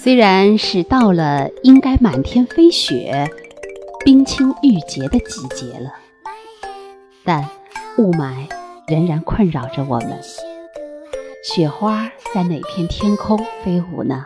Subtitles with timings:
[0.00, 3.28] 虽然是到了应该满天飞雪、
[4.04, 5.92] 冰清玉洁的季节了，
[7.24, 7.44] 但
[7.98, 8.48] 雾霾
[8.86, 10.16] 仍然困扰着我们。
[11.42, 14.24] 雪花在哪片天空飞舞呢？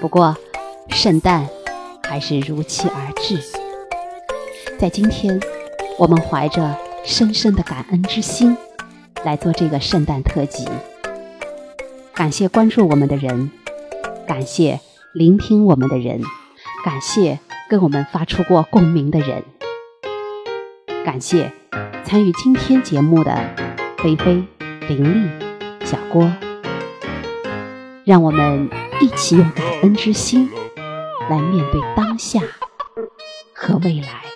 [0.00, 0.36] 不过，
[0.90, 1.48] 圣诞
[2.04, 3.40] 还是如期而至。
[4.78, 5.40] 在今天，
[5.98, 8.56] 我们怀着深深的感恩之心
[9.24, 10.68] 来做这个圣诞特辑，
[12.14, 13.50] 感谢关注我们的人。
[14.26, 14.80] 感谢
[15.12, 16.22] 聆听我们的人，
[16.84, 17.38] 感谢
[17.68, 19.44] 跟我们发出过共鸣的人，
[21.04, 21.52] 感谢
[22.04, 23.54] 参与今天节目的
[23.98, 24.42] 菲菲、
[24.88, 25.30] 林丽、
[25.84, 26.30] 小郭，
[28.04, 28.68] 让我们
[29.00, 30.50] 一起用感恩之心
[31.28, 32.40] 来面对当下
[33.52, 34.33] 和未来。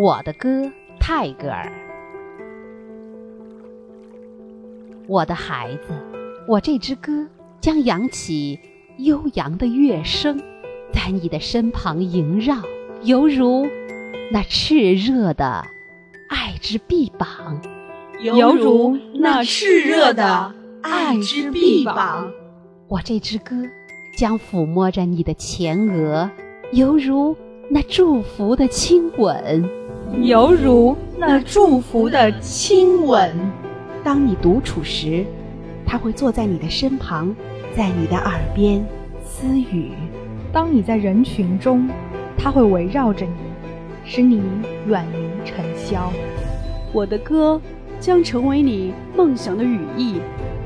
[0.00, 1.72] 我的歌，泰戈尔。
[5.08, 5.92] 我的孩子，
[6.46, 7.26] 我这支歌
[7.60, 8.60] 将扬起
[8.98, 10.40] 悠扬的乐声，
[10.92, 12.54] 在你的身旁萦绕，
[13.02, 13.66] 犹如
[14.30, 15.66] 那炽热的
[16.30, 17.60] 爱之臂膀，
[18.20, 22.30] 犹如那炽热的爱之臂膀。
[22.86, 23.56] 我这支歌
[24.16, 26.30] 将抚摸着你的前额，
[26.70, 27.34] 犹如
[27.70, 29.68] 那祝福的亲吻。
[30.22, 33.34] 犹如那祝福的亲吻。
[34.02, 35.22] 当你独处时，
[35.84, 37.34] 他会坐在你的身旁，
[37.76, 38.82] 在你的耳边
[39.22, 39.90] 私语；
[40.50, 41.86] 当你在人群中，
[42.38, 43.32] 他会围绕着你，
[44.02, 44.40] 使你
[44.86, 46.10] 远离尘嚣。
[46.90, 47.60] 我的歌
[48.00, 50.14] 将成为你梦想的羽翼，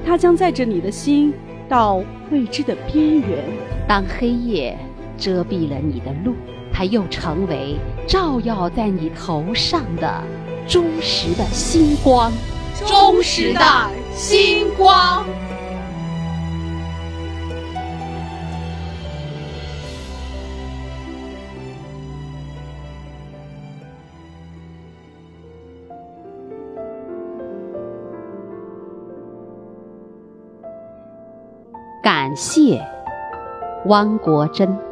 [0.07, 1.35] 它将载着你的心
[1.69, 3.45] 到未知的边缘。
[3.89, 4.79] 当黑夜
[5.19, 6.35] 遮蔽了你的路。
[6.73, 7.77] 它又成为
[8.09, 10.23] 照耀在你头上的
[10.67, 12.33] 忠实的星光，
[12.87, 13.61] 忠实的
[14.13, 15.25] 星光。
[32.03, 32.85] 感谢
[33.87, 34.92] 汪国真。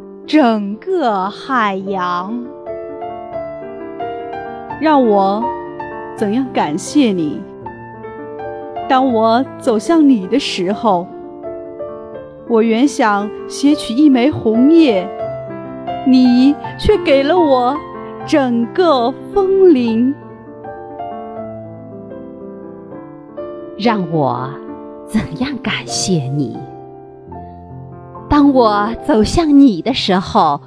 [0.31, 2.41] 整个海洋，
[4.79, 5.43] 让我
[6.15, 7.41] 怎样感谢你？
[8.87, 11.05] 当我走向你的时候，
[12.47, 15.05] 我原想撷取一枚红叶，
[16.07, 17.75] 你却给了我
[18.25, 20.15] 整个枫林。
[23.77, 24.49] 让我
[25.05, 26.57] 怎样感谢你？
[28.41, 30.59] 当我走向你的时候，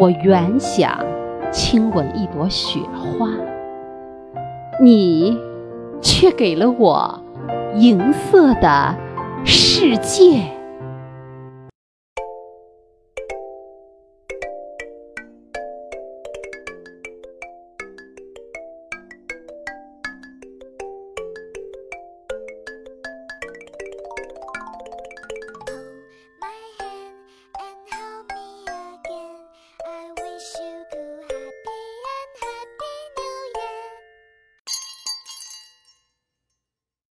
[0.00, 0.98] 我原想
[1.52, 3.28] 亲吻一朵雪花，
[4.82, 5.38] 你
[6.00, 7.22] 却给了我
[7.76, 8.96] 银色的
[9.44, 10.42] 世界。